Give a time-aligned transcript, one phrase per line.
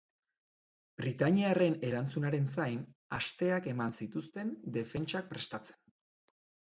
[1.01, 2.81] Britaniarren erantzunaren zain,
[3.21, 5.81] asteak eman zituzten defentsak prestatzen.